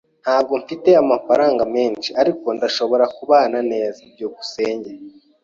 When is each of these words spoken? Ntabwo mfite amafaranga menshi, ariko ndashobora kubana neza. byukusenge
Ntabwo 0.23 0.53
mfite 0.61 0.89
amafaranga 1.03 1.63
menshi, 1.75 2.09
ariko 2.21 2.47
ndashobora 2.57 3.05
kubana 3.17 3.57
neza. 3.71 3.99
byukusenge 4.11 4.89